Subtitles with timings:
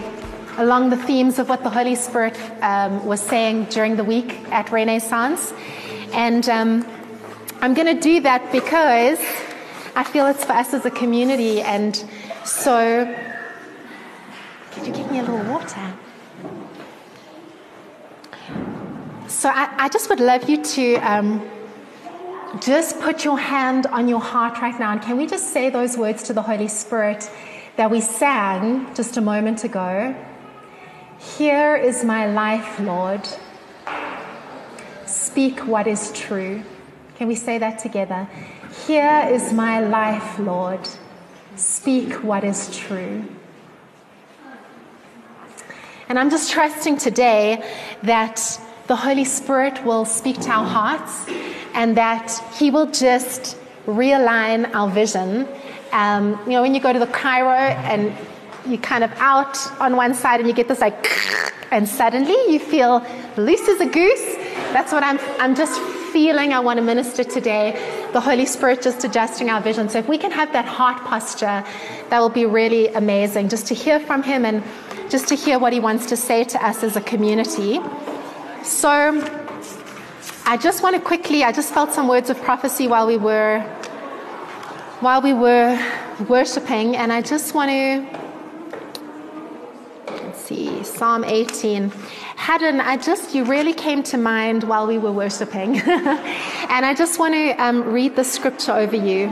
[0.60, 4.72] along the themes of what the Holy Spirit um, was saying during the week at
[4.72, 5.52] Renaissance.
[6.14, 6.86] And um,
[7.62, 9.18] I'm going to do that because
[9.96, 11.64] I feel it's for us as a community.
[11.64, 11.96] And
[12.46, 13.12] so,
[14.74, 15.96] could you give me a little water?
[19.44, 21.46] So I, I just would love you to um,
[22.62, 24.94] just put your hand on your heart right now.
[24.94, 27.30] And can we just say those words to the Holy Spirit
[27.76, 30.16] that we sang just a moment ago?
[31.20, 33.28] Here is my life, Lord.
[35.06, 36.64] Speak what is true.
[37.18, 38.30] Can we say that together?
[38.88, 40.88] Here is my life, Lord.
[41.58, 43.26] Speak what is true.
[46.08, 47.62] And I'm just trusting today
[48.04, 51.26] that the Holy Spirit will speak to our hearts
[51.74, 55.48] and that He will just realign our vision.
[55.92, 58.14] Um, you know, when you go to the chiro and
[58.68, 61.10] you're kind of out on one side and you get this like,
[61.72, 63.06] and suddenly you feel
[63.38, 64.36] loose as a goose.
[64.74, 65.80] That's what I'm, I'm just
[66.12, 67.72] feeling I want to minister today.
[68.14, 69.90] The Holy Spirit just adjusting our vision.
[69.90, 71.64] So if we can have that heart posture,
[72.10, 74.64] that will be really amazing just to hear from Him and
[75.10, 77.80] just to hear what He wants to say to us as a community.
[78.64, 78.90] So,
[80.46, 83.60] I just want to quickly, I just felt some words of prophecy while we were
[85.02, 85.78] while we were
[86.30, 88.24] worshiping, and I just want to
[90.08, 91.90] let's see, Psalm 18.
[92.38, 95.80] Haddon, I just, you really came to mind while we were worshiping.
[95.86, 99.28] and I just want to um, read the scripture over you.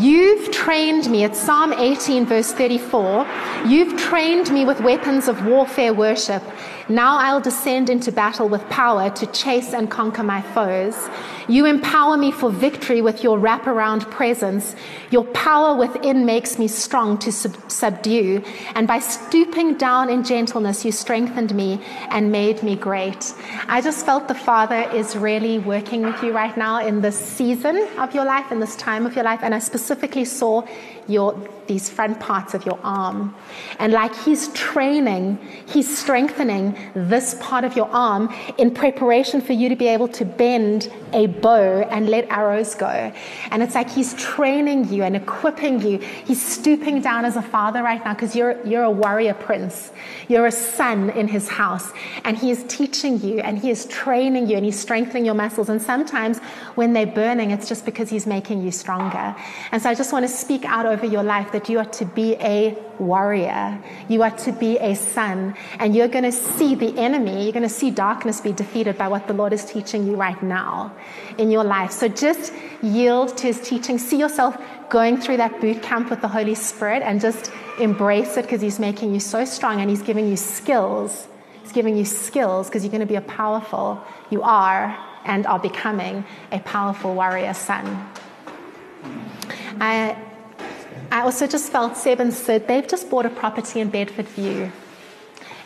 [0.00, 3.26] You've trained me, it's Psalm 18, verse 34.
[3.66, 6.40] You've trained me with weapons of warfare worship.
[6.90, 10.96] Now I'll descend into battle with power to chase and conquer my foes.
[11.46, 14.74] You empower me for victory with your wraparound presence.
[15.10, 18.42] Your power within makes me strong to sub- subdue.
[18.74, 23.34] And by stooping down in gentleness, you strengthened me and made me great.
[23.66, 27.86] I just felt the Father is really working with you right now in this season
[27.98, 29.40] of your life, in this time of your life.
[29.42, 30.66] And I specifically saw
[31.08, 31.34] your
[31.68, 33.34] these front parts of your arm.
[33.78, 39.68] And like he's training, he's strengthening this part of your arm in preparation for you
[39.68, 43.12] to be able to bend a bow and let arrows go.
[43.50, 45.98] And it's like he's training you and equipping you.
[45.98, 49.92] He's stooping down as a father right now because you're, you're a warrior prince.
[50.28, 51.92] You're a son in his house.
[52.24, 55.68] And he is teaching you and he is training you and he's strengthening your muscles.
[55.68, 56.38] And sometimes
[56.74, 59.36] when they're burning, it's just because he's making you stronger.
[59.70, 62.04] And so I just want to speak out over your life that you are to
[62.04, 63.78] be a warrior.
[64.08, 65.54] You are to be a son.
[65.78, 69.08] And you're going to see the enemy, you're going to see darkness be defeated by
[69.08, 70.94] what the Lord is teaching you right now
[71.38, 71.92] in your life.
[71.92, 73.98] So just yield to his teaching.
[73.98, 74.56] See yourself
[74.90, 78.78] going through that boot camp with the Holy Spirit and just embrace it because he's
[78.78, 81.28] making you so strong and he's giving you skills.
[81.62, 85.58] He's giving you skills because you're going to be a powerful, you are and are
[85.58, 88.08] becoming a powerful warrior son.
[89.80, 90.16] I,
[91.10, 94.70] I also just felt Seb and Sid, they've just bought a property in Bedfordview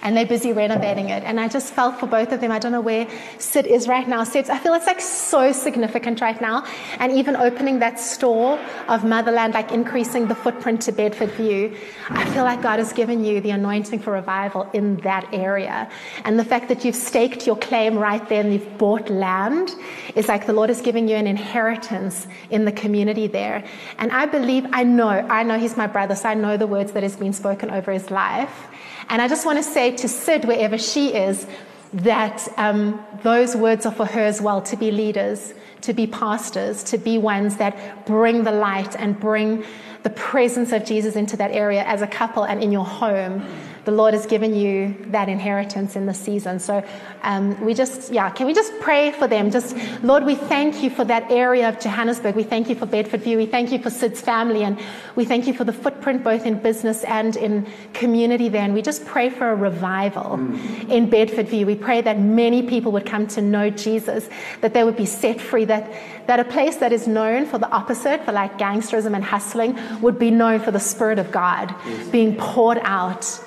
[0.03, 1.23] and they're busy renovating it.
[1.23, 3.09] And I just felt for both of them, I don't know where
[3.39, 4.25] Sid is right now.
[4.25, 6.67] Sid, I feel it's like so significant right now.
[6.99, 8.59] And even opening that store
[8.89, 11.77] of Motherland, like increasing the footprint to Bedfordview,
[12.11, 15.89] I feel like God has given you the anointing for revival in that area.
[16.25, 19.75] And the fact that you've staked your claim right there and you've bought land
[20.17, 23.65] is like the Lord is giving you an inheritance in the community there.
[23.99, 26.93] And I believe, I know, I know he's my brother, so I know the words
[26.93, 28.69] that has been spoken over his life.
[29.09, 31.47] And I just want to say to Sid, wherever she is,
[31.93, 35.53] that um, those words are for her as well to be leaders,
[35.83, 39.65] to be pastors, to be ones that bring the light and bring
[40.03, 43.47] the presence of Jesus into that area as a couple and in your home
[43.85, 46.61] the Lord has given you that inheritance in the season.
[46.61, 46.85] So
[47.23, 49.51] um, we just, yeah, can we just pray for them?
[49.51, 52.37] Just, Lord, we thank you for that area of Johannesburg.
[52.37, 53.37] We thank you for Bedfordview.
[53.37, 54.63] We thank you for Sid's family.
[54.63, 54.79] And
[55.17, 58.63] we thank you for the footprint both in business and in community there.
[58.63, 61.67] And we just pray for a revival in Bedfordview.
[61.67, 64.29] We pray that many people would come to know Jesus,
[64.61, 65.93] that they would be set free, that,
[66.29, 70.19] that a place that is known for the opposite, for like gangsterism and hustling, would
[70.19, 71.75] be known for the Spirit of God
[72.13, 73.41] being poured out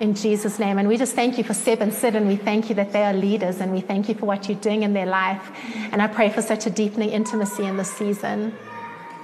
[0.00, 0.78] in Jesus' name.
[0.78, 3.02] And we just thank you for Seb and Sid, and we thank you that they
[3.02, 5.50] are leaders, and we thank you for what you're doing in their life.
[5.92, 8.54] And I pray for such a deepening intimacy in this season.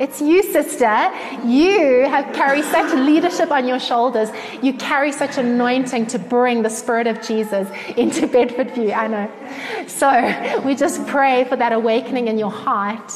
[0.01, 1.09] It's you, sister.
[1.47, 4.29] You have carried such leadership on your shoulders.
[4.61, 8.93] You carry such anointing to bring the Spirit of Jesus into Bedfordview.
[8.93, 9.31] I know.
[9.87, 13.13] So we just pray for that awakening in your heart.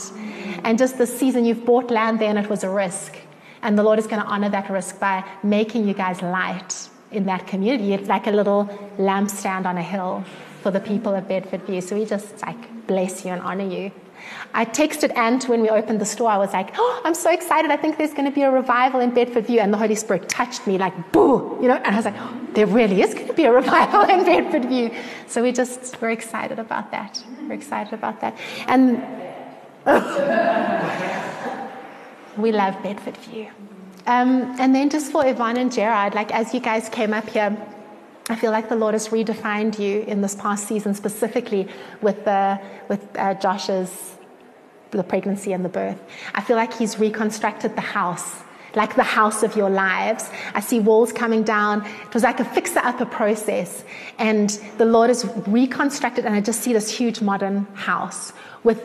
[0.62, 3.16] And just this season, you've bought land there and it was a risk.
[3.62, 7.26] And the Lord is going to honor that risk by making you guys light in
[7.26, 7.92] that community.
[7.92, 8.66] It's like a little
[8.98, 10.24] lampstand on a hill
[10.62, 11.82] for the people of Bedfordview.
[11.82, 13.90] So we just like bless you and honor you.
[14.52, 16.30] I texted Ant when we opened the store.
[16.30, 17.70] I was like, oh, I'm so excited.
[17.70, 19.60] I think there's going to be a revival in Bedfordview.
[19.60, 22.40] And the Holy Spirit touched me like, boo, you know, and I was like, oh,
[22.54, 24.94] there really is going to be a revival in Bedfordview.
[25.26, 27.22] So we just, we're excited about that.
[27.42, 28.36] We're excited about that.
[28.66, 29.02] And
[32.36, 33.50] we love Bedfordview.
[34.08, 37.54] Um, and then just for Yvonne and Gerard, like as you guys came up here,
[38.30, 41.68] I feel like the Lord has redefined you in this past season, specifically
[42.00, 42.58] with the
[42.88, 44.16] with uh, Josh's
[44.92, 46.00] the pregnancy and the birth.
[46.34, 48.36] I feel like He's reconstructed the house,
[48.74, 50.30] like the house of your lives.
[50.54, 51.84] I see walls coming down.
[51.84, 53.84] It was like a fixer-upper process,
[54.18, 56.24] and the Lord has reconstructed.
[56.24, 58.32] And I just see this huge modern house
[58.64, 58.80] with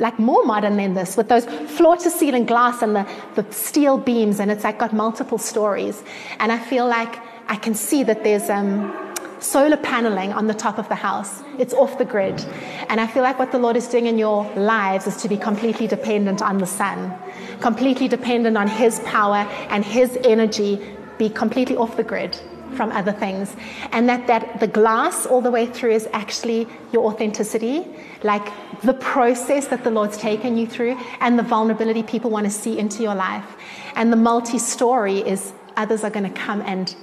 [0.00, 3.06] like more modern than this, with those floor to ceiling glass and the,
[3.36, 6.02] the steel beams, and it's like got multiple stories.
[6.40, 8.92] And I feel like I can see that there's um,
[9.40, 11.42] solar paneling on the top of the house.
[11.58, 12.40] It's off the grid.
[12.88, 15.36] And I feel like what the Lord is doing in your lives is to be
[15.36, 17.14] completely dependent on the sun,
[17.60, 20.80] completely dependent on His power and His energy,
[21.18, 22.38] be completely off the grid
[22.76, 23.54] from other things.
[23.92, 27.86] And that, that the glass all the way through is actually your authenticity,
[28.22, 28.46] like
[28.82, 32.78] the process that the Lord's taken you through and the vulnerability people want to see
[32.78, 33.56] into your life.
[33.96, 36.94] And the multi story is others are going to come and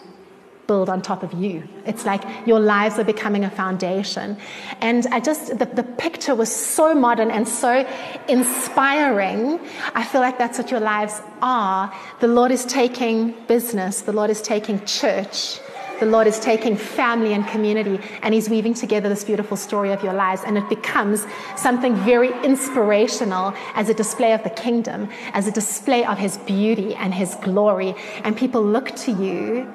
[0.67, 1.67] build on top of you.
[1.85, 4.37] It's like your lives are becoming a foundation.
[4.81, 7.87] And I just, the, the picture was so modern and so
[8.27, 9.59] inspiring.
[9.95, 11.93] I feel like that's what your lives are.
[12.19, 15.59] The Lord is taking business, the Lord is taking church.
[15.99, 20.03] The Lord is taking family and community and He's weaving together this beautiful story of
[20.03, 20.43] your lives.
[20.45, 21.25] And it becomes
[21.55, 26.93] something very inspirational as a display of the kingdom, as a display of His beauty
[26.93, 27.95] and His glory.
[28.23, 29.73] And people look to you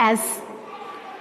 [0.00, 0.40] as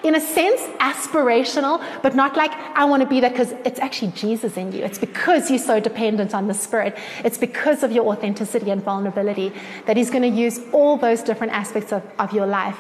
[0.02, 4.12] in a sense, aspirational, but not like I want to be there because it's actually
[4.14, 4.84] Jesus in you.
[4.84, 6.98] It's because you're so dependent on the Spirit.
[7.26, 9.52] It's because of your authenticity and vulnerability
[9.88, 12.80] that He's going to use all those different aspects of, of your life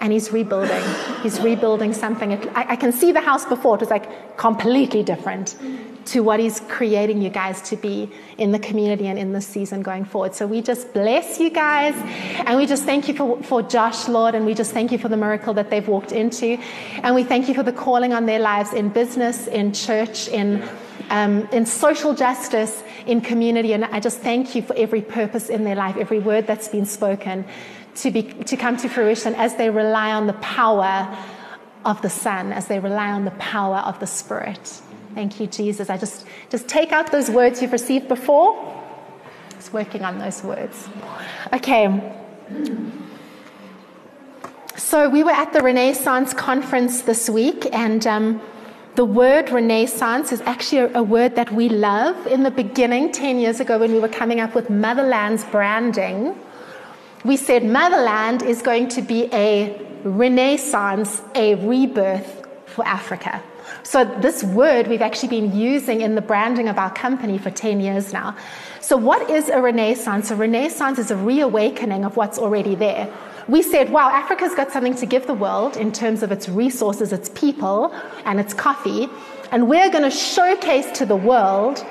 [0.00, 0.82] and he's rebuilding.
[1.22, 2.32] He's rebuilding something.
[2.56, 5.56] I, I, can see the house before, it was like completely different
[6.06, 9.82] to what he's creating you guys to be in the community and in this season
[9.82, 10.34] going forward.
[10.34, 11.94] So we just bless you guys
[12.46, 15.08] and we just thank you for, for Josh, Lord, and we just thank you for
[15.08, 16.58] the miracle that they've walked into.
[17.02, 20.66] And we thank you for the calling on their lives in business, in church, in
[21.10, 23.72] um, in social justice, in community.
[23.72, 26.86] And I just thank you for every purpose in their life, every word that's been
[26.86, 27.44] spoken
[27.96, 31.16] to, be, to come to fruition as they rely on the power
[31.84, 34.80] of the Son, as they rely on the power of the Spirit.
[35.14, 35.90] Thank you, Jesus.
[35.90, 38.76] I just, just take out those words you've received before.
[39.52, 40.88] It's working on those words.
[41.52, 42.16] Okay.
[44.76, 48.40] So we were at the Renaissance conference this week, and um,
[48.94, 52.26] the word Renaissance is actually a, a, word that we love.
[52.26, 56.36] In the beginning, 10 years ago, when we were coming up with Motherland's branding,
[57.24, 63.42] we said Motherland is going to be a renaissance, a rebirth for Africa.
[63.82, 67.80] So, this word we've actually been using in the branding of our company for 10
[67.80, 68.36] years now.
[68.80, 70.30] So, what is a renaissance?
[70.30, 73.12] A renaissance is a reawakening of what's already there.
[73.48, 77.12] We said, wow, Africa's got something to give the world in terms of its resources,
[77.12, 77.92] its people,
[78.24, 79.08] and its coffee.
[79.50, 81.84] And we're going to showcase to the world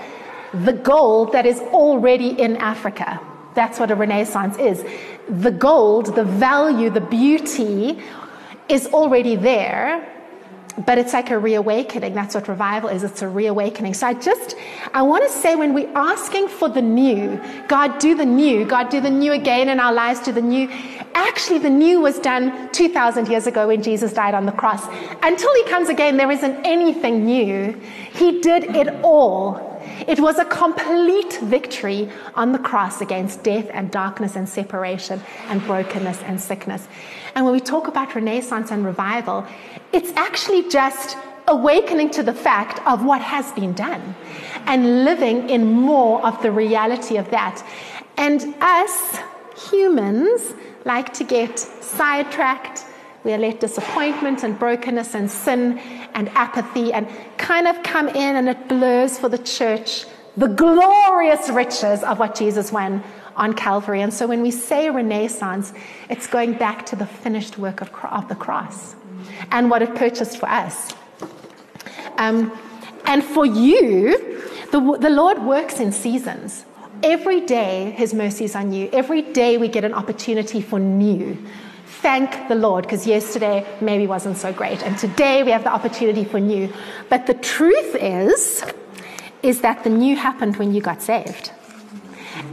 [0.53, 3.19] the gold that is already in Africa.
[3.55, 4.83] That's what a renaissance is.
[5.29, 8.01] The gold, the value, the beauty
[8.67, 10.15] is already there,
[10.85, 12.13] but it's like a reawakening.
[12.13, 13.03] That's what revival is.
[13.03, 13.93] It's a reawakening.
[13.93, 14.55] So I just,
[14.93, 18.89] I want to say when we're asking for the new, God, do the new, God,
[18.89, 20.69] do the new again in our lives, do the new.
[21.15, 24.85] Actually, the new was done 2,000 years ago when Jesus died on the cross.
[25.21, 27.73] Until he comes again, there isn't anything new.
[28.13, 29.68] He did it all.
[30.07, 35.63] It was a complete victory on the cross against death and darkness and separation and
[35.65, 36.88] brokenness and sickness.
[37.36, 39.45] And when we talk about Renaissance and revival,
[39.93, 41.17] it's actually just
[41.48, 44.15] awakening to the fact of what has been done
[44.67, 47.65] and living in more of the reality of that.
[48.17, 49.19] And us
[49.69, 50.53] humans
[50.86, 52.86] like to get sidetracked
[53.24, 55.79] we are let disappointment and brokenness and sin
[56.19, 57.07] and apathy and
[57.38, 60.05] kind of come in and it blurs for the church
[60.39, 63.03] the glorious riches of what Jesus won
[63.35, 64.01] on Calvary.
[64.01, 65.73] And so when we say Renaissance,
[66.09, 68.95] it's going back to the finished work of, of the cross
[69.51, 70.93] and what it purchased for us.
[72.17, 72.57] Um,
[73.05, 76.65] and for you, the, the Lord works in seasons.
[77.03, 78.89] Every day, His mercies on you.
[78.93, 81.38] Every day, we get an opportunity for new.
[82.01, 84.81] Thank the Lord, because yesterday maybe wasn't so great.
[84.83, 86.71] And today, we have the opportunity for new.
[87.09, 88.63] But the truth is,
[89.43, 91.51] is that the new happened when you got saved.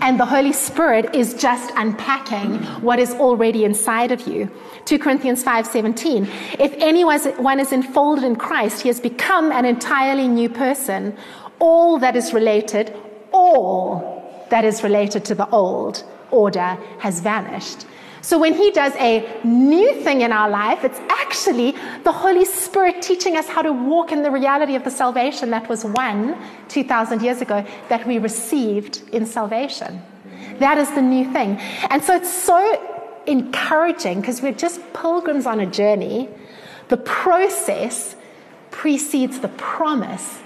[0.01, 4.51] And the Holy Spirit is just unpacking what is already inside of you.
[4.85, 6.27] 2 Corinthians 5:17.
[6.59, 11.17] If anyone is enfolded in Christ, he has become an entirely new person.
[11.61, 12.93] All that is related,
[13.31, 17.87] all that is related to the old order has vanished.
[18.27, 23.01] So when he does a new thing in our life, it's actually the Holy Spirit
[23.01, 27.23] teaching us how to walk in the reality of the salvation that was won 2,000
[27.23, 30.03] years ago that we received in salvation.
[30.59, 31.57] That is the new thing.
[31.89, 36.29] And so it's so encouraging because we're just pilgrims on a journey.
[36.89, 38.17] The process
[38.73, 40.41] precedes the promise,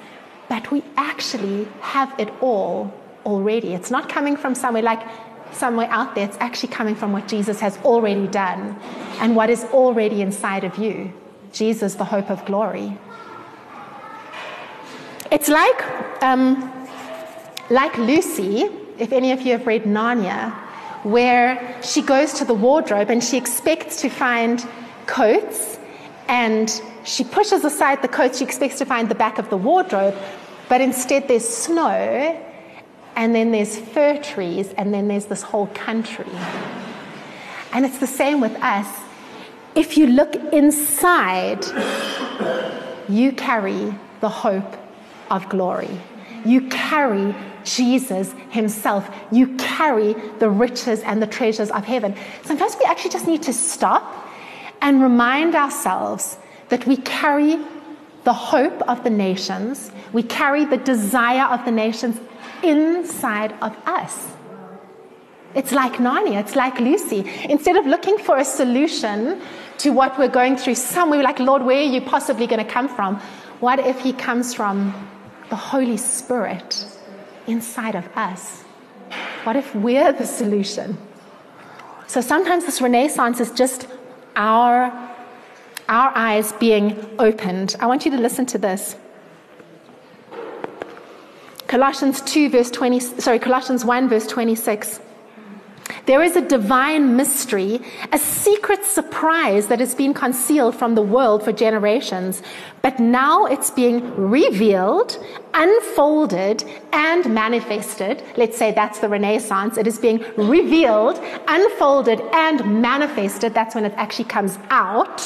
[0.51, 2.93] but we actually have it all
[3.25, 3.73] already.
[3.73, 5.01] It's not coming from somewhere like
[5.53, 6.25] somewhere out there.
[6.25, 8.79] It's actually coming from what Jesus has already done
[9.21, 11.13] and what is already inside of you.
[11.53, 12.97] Jesus, the hope of glory.
[15.31, 16.73] It's like, um,
[17.71, 20.53] like Lucy, if any of you have read Narnia,
[21.05, 24.67] where she goes to the wardrobe and she expects to find
[25.07, 25.79] coats
[26.29, 30.15] and she pushes aside the coats she expects to find the back of the wardrobe,
[30.69, 32.39] but instead there's snow
[33.17, 36.31] and then there's fir trees, and then there's this whole country.
[37.73, 38.87] And it's the same with us.
[39.75, 41.65] If you look inside,
[43.09, 44.77] you carry the hope
[45.31, 46.01] of glory.
[46.45, 49.09] You carry Jesus Himself.
[49.31, 52.17] You carry the riches and the treasures of heaven.
[52.43, 54.29] Sometimes we actually just need to stop
[54.83, 56.39] and remind ourselves
[56.71, 57.59] that we carry
[58.25, 62.21] the hope of the nations, we carry the desire of the nations
[62.63, 64.33] inside of us.
[65.55, 67.29] It's like Narnia, it's like Lucy.
[67.49, 69.41] Instead of looking for a solution
[69.79, 72.71] to what we're going through somewhere, we're like, Lord, where are you possibly going to
[72.71, 73.17] come from?
[73.59, 74.95] What if He comes from
[75.49, 76.87] the Holy Spirit
[77.47, 78.63] inside of us?
[79.45, 80.97] What if we're the solution?
[82.07, 83.89] So sometimes this renaissance is just
[84.37, 84.93] our,
[85.89, 87.77] our eyes being opened.
[87.81, 88.97] I want you to listen to this.
[91.71, 94.99] Colossians 2 verse 20 sorry Colossians 1 verse 26
[96.07, 97.81] there is a divine mystery,
[98.13, 102.43] a secret surprise that has been concealed from the world for generations,
[102.81, 105.25] but now it's being revealed,
[105.55, 108.23] unfolded, and manifested.
[108.37, 109.79] Let's say that's the Renaissance.
[109.79, 113.53] It is being revealed, unfolded, and manifested.
[113.53, 115.21] That's when it actually comes out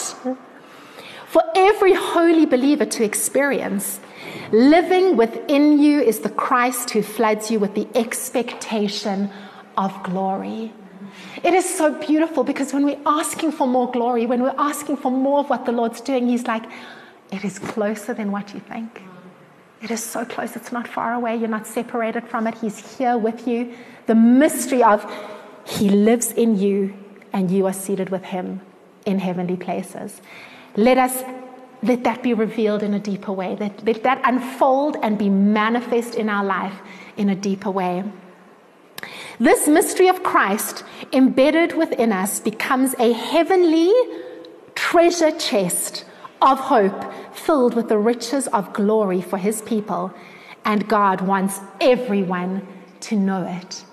[1.26, 4.00] for every holy believer to experience.
[4.52, 9.30] Living within you is the Christ who floods you with the expectation
[9.76, 10.72] of glory.
[11.42, 15.10] It is so beautiful because when we're asking for more glory, when we're asking for
[15.10, 16.64] more of what the Lord's doing, He's like,
[17.30, 19.02] it is closer than what you think.
[19.82, 20.56] It is so close.
[20.56, 21.36] It's not far away.
[21.36, 22.56] You're not separated from it.
[22.58, 23.74] He's here with you.
[24.06, 25.04] The mystery of
[25.66, 26.94] He lives in you
[27.32, 28.60] and you are seated with Him
[29.04, 30.22] in heavenly places.
[30.76, 31.22] Let us
[31.84, 33.56] let that be revealed in a deeper way.
[33.56, 36.80] Let, let that unfold and be manifest in our life
[37.16, 38.04] in a deeper way.
[39.38, 43.92] This mystery of Christ embedded within us becomes a heavenly
[44.74, 46.04] treasure chest
[46.40, 50.12] of hope filled with the riches of glory for his people,
[50.64, 52.66] and God wants everyone
[53.00, 53.84] to know it.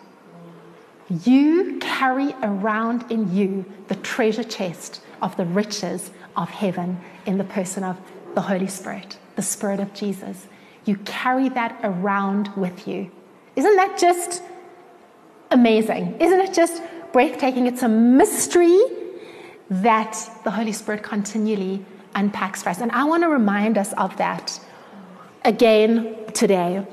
[1.25, 7.43] You carry around in you the treasure chest of the riches of heaven in the
[7.43, 7.99] person of
[8.35, 10.47] the Holy Spirit, the Spirit of Jesus.
[10.85, 13.11] You carry that around with you.
[13.55, 14.41] Isn't that just
[15.51, 16.19] amazing?
[16.19, 17.67] Isn't it just breathtaking?
[17.67, 18.79] It's a mystery
[19.69, 21.85] that the Holy Spirit continually
[22.15, 22.81] unpacks for us.
[22.81, 24.59] And I want to remind us of that
[25.43, 26.85] again today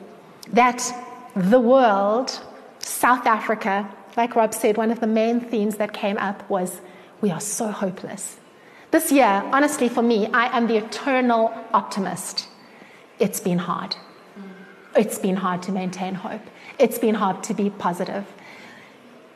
[0.53, 0.93] that
[1.35, 2.41] the world,
[2.79, 6.81] South Africa, like Rob said, one of the main themes that came up was
[7.21, 8.39] we are so hopeless.
[8.91, 12.49] This year, honestly, for me, I am the eternal optimist.
[13.19, 13.97] It's been hard.
[14.97, 16.41] It's been hard to maintain hope.
[16.79, 18.27] It's been hard to be positive.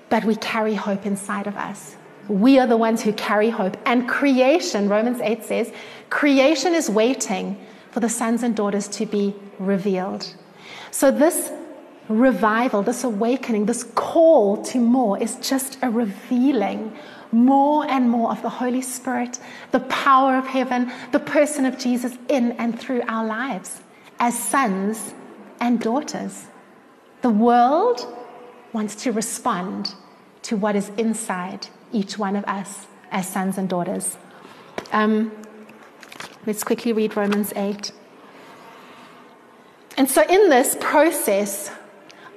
[0.09, 1.97] But we carry hope inside of us.
[2.29, 3.77] We are the ones who carry hope.
[3.85, 5.73] And creation, Romans 8 says,
[6.09, 7.59] creation is waiting
[7.91, 10.35] for the sons and daughters to be revealed.
[10.91, 11.53] So, this
[12.09, 16.93] revival, this awakening, this call to more is just a revealing
[17.33, 19.39] more and more of the Holy Spirit,
[19.71, 23.81] the power of heaven, the person of Jesus in and through our lives
[24.21, 25.15] as sons
[25.61, 26.47] and daughters.
[27.23, 28.07] The world
[28.73, 29.95] wants to respond
[30.43, 34.17] to what is inside each one of us as sons and daughters.
[34.93, 35.33] Um,
[36.47, 37.93] let's quickly read Romans 8.
[39.97, 41.71] And so, in this process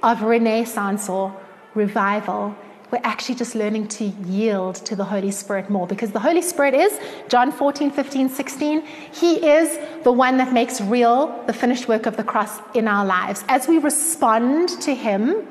[0.06, 1.36] of renaissance or
[1.74, 2.56] revival,
[2.92, 6.76] we're actually just learning to yield to the Holy Spirit more because the Holy Spirit
[6.76, 8.82] is, John 14, 15, 16,
[9.12, 13.04] He is the one that makes real the finished work of the cross in our
[13.04, 13.44] lives.
[13.48, 15.48] As we respond to Him,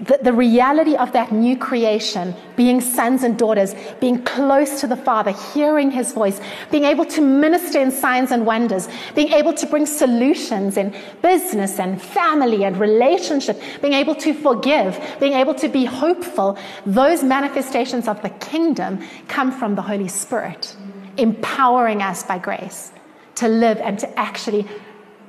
[0.00, 4.96] the, the, reality of that new creation, being sons and daughters, being close to the
[4.96, 9.66] Father, hearing His voice, being able to minister in signs and wonders, being able to
[9.66, 15.68] bring solutions in business and family and relationship, being able to forgive, being able to
[15.68, 18.98] be hopeful, those manifestations of the kingdom
[19.28, 20.74] come from the Holy Spirit,
[21.18, 22.90] empowering us by grace
[23.34, 24.66] to live and to actually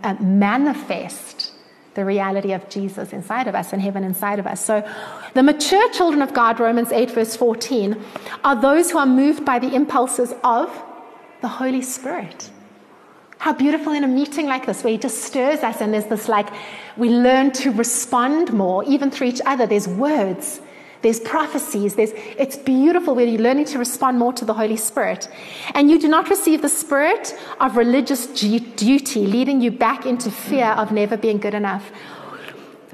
[0.03, 1.51] uh, manifest
[1.95, 4.63] the reality of Jesus inside of us and heaven inside of us.
[4.63, 4.87] So,
[5.33, 8.01] the mature children of God, Romans 8, verse 14,
[8.43, 10.69] are those who are moved by the impulses of
[11.41, 12.49] the Holy Spirit.
[13.39, 16.27] How beautiful in a meeting like this, where He just stirs us, and there's this
[16.27, 16.49] like,
[16.97, 19.65] we learn to respond more, even through each other.
[19.65, 20.61] There's words
[21.01, 21.95] there's prophecies.
[21.95, 25.29] There's, it's beautiful where you're learning to respond more to the Holy Spirit.
[25.73, 30.67] And you do not receive the spirit of religious duty, leading you back into fear
[30.67, 31.91] of never being good enough.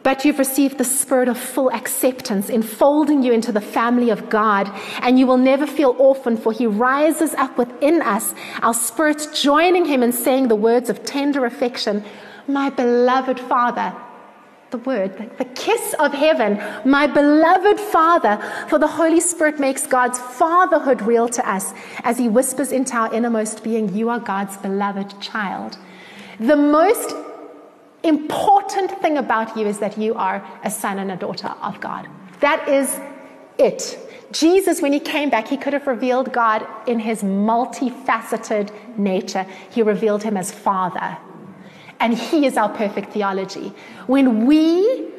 [0.03, 4.71] But you've received the spirit of full acceptance, enfolding you into the family of God,
[5.01, 9.85] and you will never feel orphaned, for He rises up within us, our spirits joining
[9.85, 12.03] Him in saying the words of tender affection,
[12.47, 13.95] My beloved Father
[14.71, 20.19] the word, the kiss of heaven, my beloved Father, for the Holy Spirit makes God's
[20.19, 25.21] fatherhood real to us as He whispers into our innermost being, You are God's beloved
[25.21, 25.77] child.
[26.39, 27.15] The most
[28.03, 32.07] important thing about you is that you are a son and a daughter of God.
[32.39, 32.99] That is
[33.57, 33.99] it.
[34.31, 39.45] Jesus, when he came back, he could have revealed God in his multifaceted nature.
[39.69, 41.17] He revealed him as Father.
[41.99, 43.73] And He is our perfect theology.
[44.07, 45.11] When we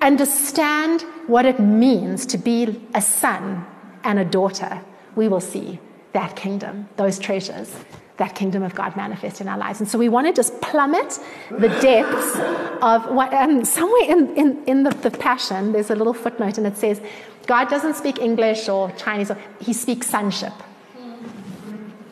[0.00, 3.66] understand what it means to be a son
[4.04, 4.80] and a daughter,
[5.16, 5.80] we will see
[6.12, 7.74] that kingdom, those treasures,
[8.16, 9.80] that kingdom of God manifest in our lives.
[9.80, 11.18] And so we want to just plummet
[11.50, 12.36] the depths
[12.82, 16.66] of what, um, somewhere in, in, in the, the Passion, there's a little footnote and
[16.66, 17.00] it says,
[17.46, 20.52] God doesn't speak English or Chinese, or, he speaks sonship.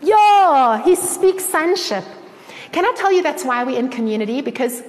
[0.03, 2.05] Yo, he speaks sonship.
[2.77, 4.43] Can I tell you that's why we're in community?
[4.43, 4.83] Because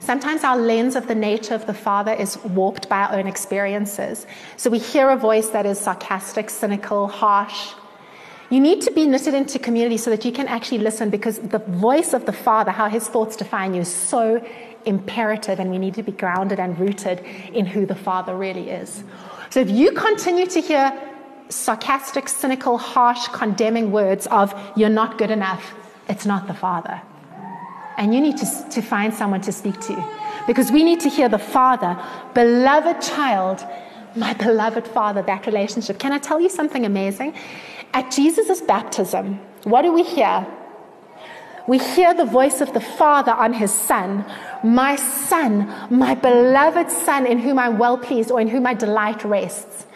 [0.00, 4.26] sometimes our lens of the nature of the Father is warped by our own experiences.
[4.58, 7.72] So we hear a voice that is sarcastic, cynical, harsh.
[8.50, 11.60] You need to be knitted into community so that you can actually listen because the
[11.60, 14.46] voice of the Father, how his thoughts define you, is so
[14.84, 17.20] imperative, and we need to be grounded and rooted
[17.54, 19.02] in who the Father really is.
[19.48, 20.92] So if you continue to hear
[21.48, 25.76] sarcastic, cynical, harsh, condemning words of, you're not good enough,
[26.08, 27.00] it's not the Father.
[27.96, 30.04] And you need to, to find someone to speak to
[30.46, 31.96] because we need to hear the Father,
[32.34, 33.64] beloved child,
[34.16, 35.98] my beloved Father, that relationship.
[35.98, 37.34] Can I tell you something amazing?
[37.94, 40.46] At Jesus' baptism, what do we hear?
[41.68, 44.24] We hear the voice of the Father on his Son,
[44.64, 49.22] my Son, my beloved Son, in whom I'm well pleased or in whom my delight
[49.24, 49.86] rests.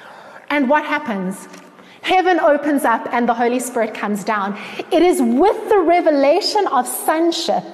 [0.49, 1.49] And what happens?
[2.07, 4.57] Heaven opens up and the Holy Spirit comes down.
[4.92, 7.64] It is with the revelation of sonship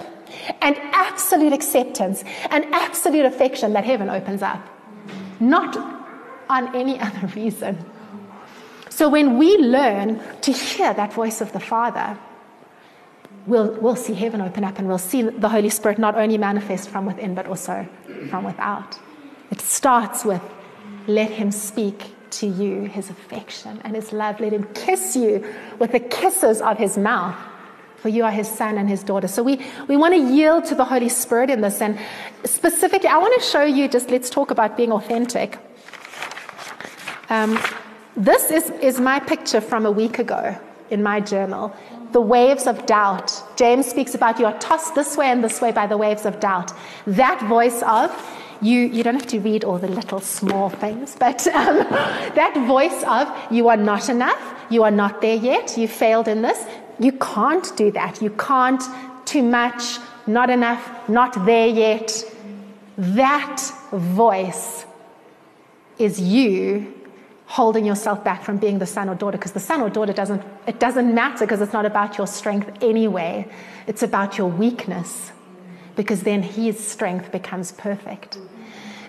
[0.63, 4.67] and absolute acceptance and absolute affection that heaven opens up,
[5.39, 5.77] not
[6.49, 7.77] on any other reason.
[8.89, 12.19] So when we learn to hear that voice of the Father,
[13.47, 16.89] we'll, we'll see heaven open up and we'll see the Holy Spirit not only manifest
[16.89, 17.87] from within, but also
[18.31, 18.99] from without.
[19.51, 20.41] It starts with
[21.07, 24.41] let Him speak to you his affection and his love.
[24.41, 25.45] Let him kiss you
[25.79, 27.37] with the kisses of his mouth,
[27.97, 29.29] for you are his son and his daughter.
[29.29, 31.81] So we, we want to yield to the Holy Spirit in this.
[31.81, 31.99] And
[32.45, 35.59] specifically, I want to show you just let's talk about being authentic.
[37.31, 37.59] Um,
[38.17, 40.59] this is, is my picture from a week ago
[40.91, 41.75] in my journal.
[42.13, 43.33] The waves of doubt.
[43.57, 46.39] James speaks about you are tossed this way and this way by the waves of
[46.41, 46.73] doubt.
[47.07, 48.11] That voice of
[48.63, 51.79] you, you don't have to read all the little small things, but um,
[52.35, 56.43] that voice of you are not enough, you are not there yet, you failed in
[56.43, 56.65] this,
[56.99, 58.23] you can't do that.
[58.23, 58.83] You can't,
[59.25, 62.25] too much, not enough, not there yet.
[62.97, 63.61] that
[63.93, 64.85] voice
[65.99, 66.95] is you
[67.47, 70.43] holding yourself back from being the son or daughter because the son or daughter doesn't
[70.67, 73.47] it doesn't matter because it's not about your strength anyway.
[73.87, 75.33] It's about your weakness
[75.97, 78.39] because then his strength becomes perfect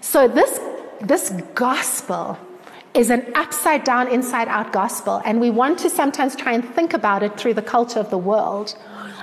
[0.03, 0.59] so this
[0.99, 2.37] this gospel
[2.93, 6.93] is an upside down inside out gospel and we want to sometimes try and think
[6.93, 8.75] about it through the culture of the world.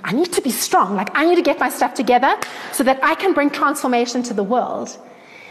[0.02, 0.96] I need to be strong.
[0.96, 2.34] Like i need to get my stuff together
[2.72, 4.88] so that i can bring transformation to the world.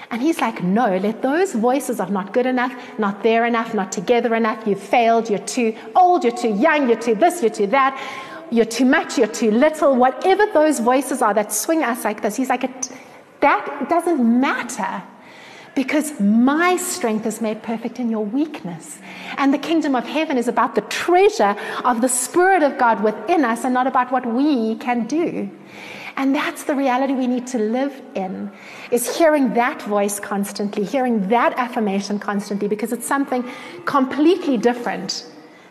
[0.09, 3.91] And he's like, No, let those voices of not good enough, not there enough, not
[3.91, 7.67] together enough, you failed, you're too old, you're too young, you're too this, you're too
[7.67, 7.93] that,
[8.49, 12.35] you're too much, you're too little, whatever those voices are that swing us like this,
[12.35, 12.65] he's like,
[13.41, 15.03] That doesn't matter.
[15.79, 18.99] Because my strength is made perfect in your weakness.
[19.37, 23.45] And the kingdom of heaven is about the treasure of the Spirit of God within
[23.45, 25.49] us and not about what we can do.
[26.17, 28.51] And that's the reality we need to live in,
[28.91, 33.49] is hearing that voice constantly, hearing that affirmation constantly, because it's something
[33.85, 35.25] completely different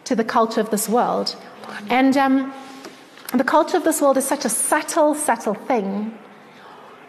[0.05, 1.37] to the culture of this world.
[1.90, 2.55] And um,
[3.35, 6.16] the culture of this world is such a subtle, subtle thing.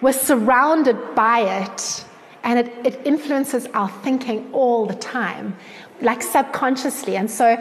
[0.01, 2.03] We're surrounded by it,
[2.43, 5.55] and it, it influences our thinking all the time,
[6.01, 7.17] like subconsciously.
[7.17, 7.57] And so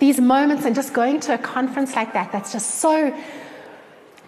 [0.00, 3.14] these moments and just going to a conference like that, that's just so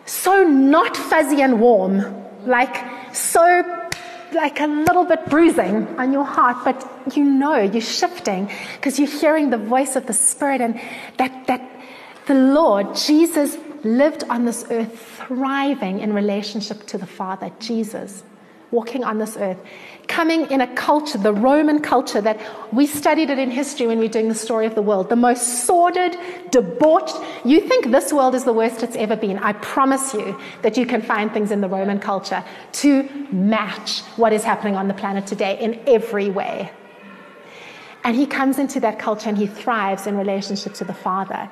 [0.07, 2.77] so not fuzzy and warm, like
[3.15, 3.43] so
[4.33, 9.09] like a little bit bruising on your heart, but you know you're shifting because you're
[9.09, 10.81] hearing the voice of the Spirit and
[11.17, 11.63] that, that
[12.27, 18.23] the Lord, Jesus, lived on this earth thriving in relationship to the Father, Jesus
[18.71, 19.59] walking on this earth,
[20.09, 22.41] coming in a culture, the Roman culture that
[22.73, 25.17] we studied it in history when we we're doing the story of the world, the
[25.17, 26.17] most sordid,
[26.51, 27.17] debauched.
[27.45, 29.39] You think this world is the worst it's ever been.
[29.39, 34.33] I promise you that you can find things in the Roman culture to match what
[34.33, 36.71] is happening on the planet today in every way.
[38.07, 41.51] And he comes into that culture and he thrives in relationship to the Father.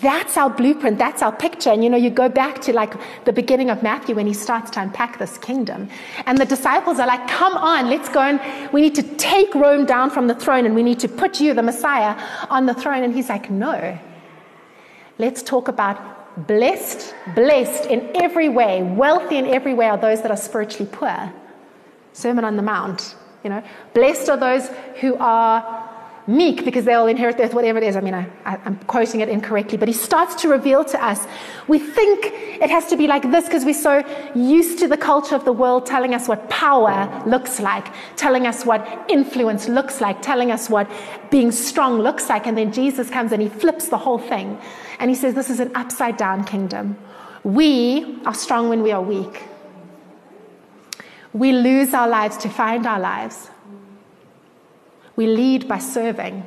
[0.00, 0.98] That's our blueprint.
[0.98, 1.70] That's our picture.
[1.70, 4.70] And you know, you go back to like the beginning of Matthew when he starts
[4.72, 5.88] to unpack this kingdom.
[6.26, 8.40] And the disciples are like, come on, let's go and
[8.72, 11.54] we need to take Rome down from the throne and we need to put you,
[11.54, 13.02] the Messiah, on the throne.
[13.04, 13.98] And he's like, no.
[15.18, 20.30] Let's talk about blessed, blessed in every way, wealthy in every way are those that
[20.30, 21.32] are spiritually poor.
[22.12, 23.62] Sermon on the Mount, you know.
[23.94, 24.68] Blessed are those
[25.00, 25.85] who are
[26.26, 27.96] meek because they'll inherit the earth, whatever it is.
[27.96, 28.26] I mean, I,
[28.64, 31.26] am quoting it incorrectly, but he starts to reveal to us.
[31.68, 32.26] We think
[32.60, 35.52] it has to be like this because we're so used to the culture of the
[35.52, 37.86] world telling us what power looks like,
[38.16, 40.90] telling us what influence looks like, telling us what
[41.30, 42.46] being strong looks like.
[42.46, 44.58] And then Jesus comes and he flips the whole thing.
[44.98, 46.98] And he says, This is an upside down kingdom.
[47.44, 49.44] We are strong when we are weak.
[51.32, 53.50] We lose our lives to find our lives.
[55.16, 56.46] We lead by serving.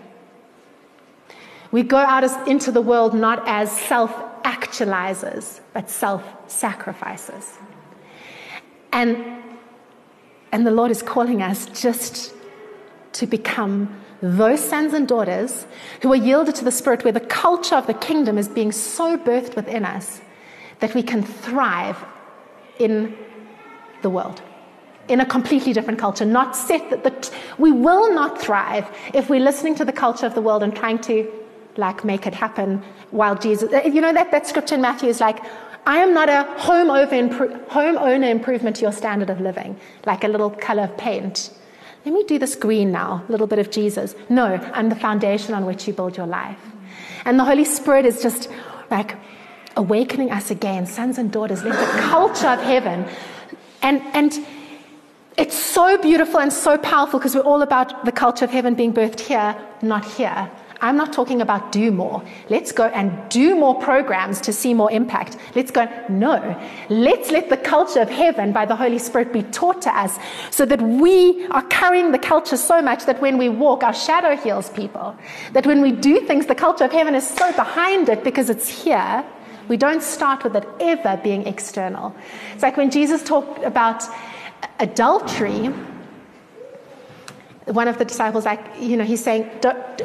[1.71, 4.11] We go out as, into the world not as self
[4.43, 7.57] actualizers, but self sacrifices.
[8.91, 9.43] And,
[10.51, 12.33] and the Lord is calling us just
[13.13, 15.65] to become those sons and daughters
[16.01, 19.17] who are yielded to the Spirit, where the culture of the kingdom is being so
[19.17, 20.21] birthed within us
[20.79, 22.03] that we can thrive
[22.79, 23.15] in
[24.01, 24.41] the world
[25.09, 29.39] in a completely different culture, not set that the, we will not thrive if we're
[29.39, 31.29] listening to the culture of the world and trying to
[31.77, 35.39] like make it happen while Jesus, you know, that, that scripture in Matthew is like,
[35.85, 39.79] I am not a home, over impro- home owner improvement to your standard of living,
[40.05, 41.51] like a little color of paint.
[42.05, 44.15] Let me do this green now, a little bit of Jesus.
[44.29, 46.59] No, I'm the foundation on which you build your life.
[47.25, 48.49] And the Holy Spirit is just
[48.91, 49.15] like
[49.75, 53.05] awakening us again, sons and daughters, let the culture of heaven.
[53.81, 54.45] And, and
[55.39, 58.93] it's so beautiful and so powerful because we're all about the culture of heaven being
[58.93, 60.51] birthed here, not here.
[60.81, 62.21] I'm not talking about do more.
[62.49, 65.37] Let's go and do more programs to see more impact.
[65.55, 66.57] Let's go, no.
[66.89, 70.17] Let's let the culture of heaven by the Holy Spirit be taught to us
[70.51, 74.35] so that we are carrying the culture so much that when we walk, our shadow
[74.35, 75.15] heals people.
[75.53, 78.67] That when we do things, the culture of heaven is so behind it because it's
[78.67, 79.25] here.
[79.69, 82.15] We don't start with it ever being external.
[82.53, 84.03] It's like when Jesus talked about
[84.79, 85.67] adultery,
[87.65, 89.43] one of the disciples, like, you know, he's saying,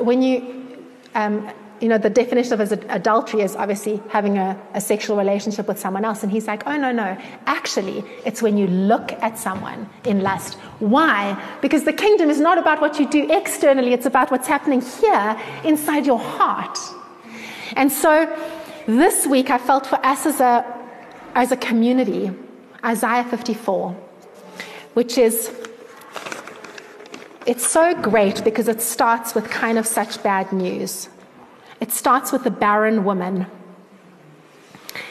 [0.00, 5.16] when you, um, you know, the definition of adultery is obviously having a, a, sexual
[5.16, 6.22] relationship with someone else.
[6.22, 7.16] And he's like, oh, no, no.
[7.46, 10.54] Actually, it's when you look at someone in lust.
[10.78, 11.36] Why?
[11.60, 15.40] Because the kingdom is not about what you do externally, it's about what's happening here
[15.64, 16.78] inside your heart.
[17.76, 18.34] And so
[18.86, 20.64] this week, I felt for us as a,
[21.34, 22.30] as a community,
[22.84, 24.03] Isaiah 54
[24.94, 25.50] which is
[27.46, 31.08] it's so great because it starts with kind of such bad news.
[31.80, 33.46] It starts with a barren woman.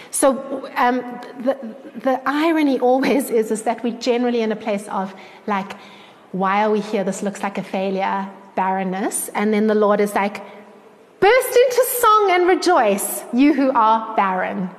[0.10, 0.98] So um,
[1.40, 5.14] the, the irony always is, is that we're generally in a place of
[5.46, 5.74] like,
[6.32, 7.04] why are we here?
[7.04, 9.30] This looks like a failure, barrenness.
[9.30, 10.44] And then the Lord is like,
[11.20, 14.70] burst into song and rejoice, you who are barren.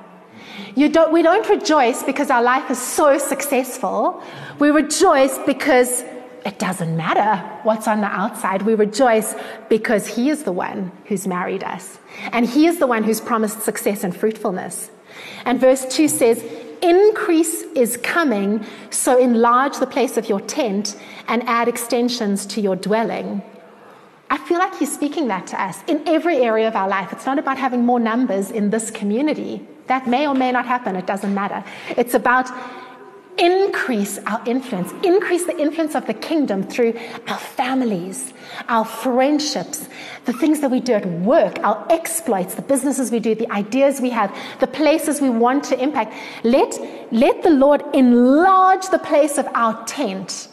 [0.75, 4.23] Don't, we don't rejoice because our life is so successful.
[4.59, 6.03] We rejoice because
[6.45, 8.61] it doesn't matter what's on the outside.
[8.61, 9.35] We rejoice
[9.67, 11.97] because He is the one who's married us.
[12.31, 14.91] And He is the one who's promised success and fruitfulness.
[15.45, 16.43] And verse 2 says,
[16.81, 22.75] Increase is coming, so enlarge the place of your tent and add extensions to your
[22.75, 23.41] dwelling.
[24.29, 27.11] I feel like he's speaking that to us in every area of our life.
[27.11, 29.65] It's not about having more numbers in this community.
[29.87, 31.63] That may or may not happen, it doesn't matter.
[31.95, 32.49] It's about
[33.37, 38.33] increase our influence, increase the influence of the kingdom through our families,
[38.69, 39.89] our friendships,
[40.25, 43.99] the things that we do at work, our exploits, the businesses we do, the ideas
[43.99, 46.13] we have, the places we want to impact.
[46.43, 46.79] Let,
[47.11, 50.47] let the Lord enlarge the place of our tent,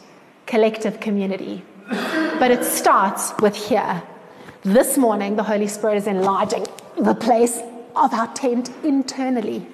[0.45, 1.63] collective community.
[1.89, 4.03] But it starts with here.
[4.63, 6.65] This morning, the Holy Spirit is enlarging
[6.97, 7.61] the place
[7.95, 9.65] of our tent internally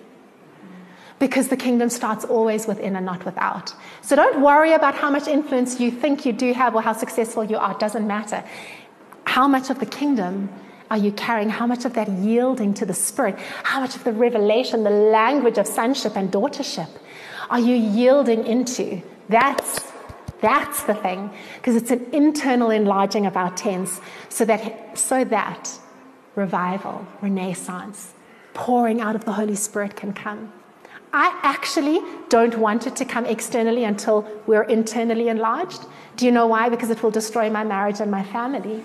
[1.20, 3.74] because the kingdom starts always within and not without.
[4.02, 7.44] So don't worry about how much influence you think you do have or how successful
[7.44, 7.72] you are.
[7.72, 8.44] It doesn't matter.
[9.26, 10.50] How much of the kingdom
[10.90, 11.50] are you carrying?
[11.50, 13.38] How much of that yielding to the Spirit?
[13.64, 16.90] How much of the revelation, the language of sonship and daughtership
[17.50, 19.02] are you yielding into?
[19.28, 19.92] That's
[20.42, 25.70] that's the thing, because it's an internal enlarging of our tents so that so that
[26.36, 28.14] revival, renaissance,
[28.54, 30.52] pouring out of the Holy Spirit can come.
[31.12, 35.86] I actually don't want it to come externally until we're internally enlarged.
[36.18, 36.70] Do you know why?
[36.70, 38.84] Because it will destroy my marriage and my family.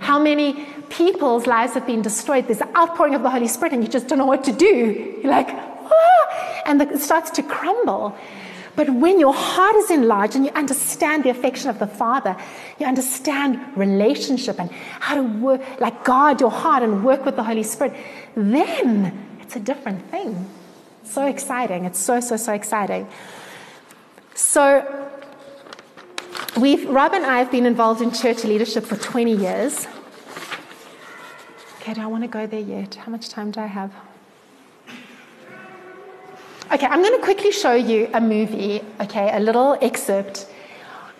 [0.00, 2.46] How many people's lives have been destroyed?
[2.46, 5.18] There's an outpouring of the Holy Spirit, and you just don't know what to do.
[5.22, 6.62] You're like, ah!
[6.66, 8.16] and it starts to crumble.
[8.76, 12.36] But when your heart is enlarged and you understand the affection of the Father,
[12.78, 17.44] you understand relationship and how to work, like guard your heart and work with the
[17.44, 17.94] Holy Spirit,
[18.34, 20.48] then it's a different thing.
[21.04, 21.84] So exciting.
[21.84, 23.06] It's so, so, so exciting.
[24.34, 25.10] So,
[26.58, 29.86] we've, Rob and I have been involved in church leadership for 20 years.
[31.80, 32.96] Okay, do I want to go there yet?
[32.96, 33.92] How much time do I have?
[36.72, 40.46] Okay, I'm going to quickly show you a movie, okay, a little excerpt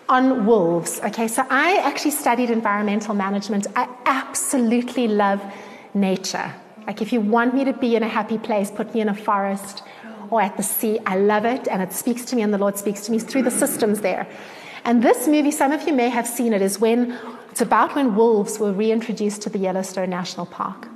[0.09, 0.99] on wolves.
[1.03, 3.67] Okay, so I actually studied environmental management.
[3.75, 5.41] I absolutely love
[5.93, 6.51] nature.
[6.87, 9.13] Like, if you want me to be in a happy place, put me in a
[9.13, 9.83] forest
[10.31, 10.99] or at the sea.
[11.05, 13.43] I love it, and it speaks to me, and the Lord speaks to me through
[13.43, 14.27] the systems there.
[14.83, 17.17] And this movie, some of you may have seen it, is when
[17.51, 20.87] it's about when wolves were reintroduced to the Yellowstone National Park.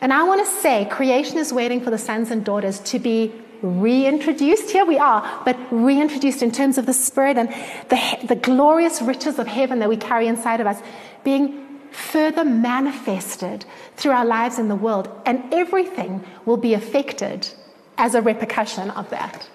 [0.00, 3.32] And I want to say, creation is waiting for the sons and daughters to be
[3.62, 4.70] reintroduced.
[4.70, 7.48] Here we are, but reintroduced in terms of the Spirit and
[7.88, 10.80] the, the glorious riches of heaven that we carry inside of us
[11.24, 13.64] being further manifested
[13.96, 17.48] through our lives in the world, and everything will be affected
[17.98, 19.48] as a repercussion of that.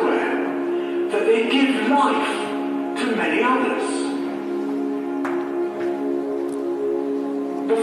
[0.00, 2.28] aware that they give life
[2.98, 4.04] to many others.
[7.68, 7.76] The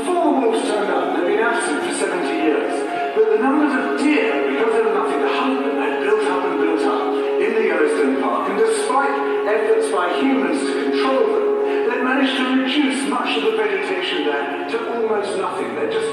[0.91, 4.93] up, they've been absent for 70 years, but the numbers of deer, because there was
[4.93, 7.08] nothing to hunt them, had built up and built up
[7.41, 9.15] in the Yellowstone Park, and despite
[9.47, 11.47] efforts by humans to control them,
[11.89, 15.74] they managed to reduce much of the vegetation there to almost nothing.
[15.76, 16.12] They're just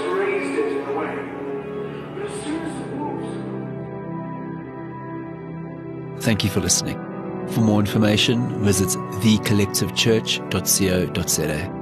[6.28, 6.98] Thank you for listening.
[7.54, 8.88] For more information, visit
[9.22, 11.77] thecollectivechurch.co.za.